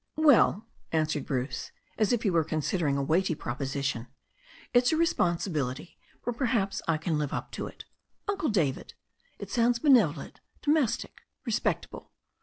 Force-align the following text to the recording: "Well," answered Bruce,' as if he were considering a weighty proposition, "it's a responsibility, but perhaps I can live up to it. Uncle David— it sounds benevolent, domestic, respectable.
"Well," 0.17 0.65
answered 0.91 1.27
Bruce,' 1.27 1.71
as 1.95 2.11
if 2.11 2.23
he 2.23 2.31
were 2.31 2.43
considering 2.43 2.97
a 2.97 3.03
weighty 3.03 3.35
proposition, 3.35 4.07
"it's 4.73 4.91
a 4.91 4.97
responsibility, 4.97 5.99
but 6.25 6.37
perhaps 6.37 6.81
I 6.87 6.97
can 6.97 7.19
live 7.19 7.33
up 7.33 7.51
to 7.51 7.67
it. 7.67 7.85
Uncle 8.27 8.49
David— 8.49 8.95
it 9.37 9.51
sounds 9.51 9.77
benevolent, 9.77 10.39
domestic, 10.63 11.21
respectable. 11.45 12.13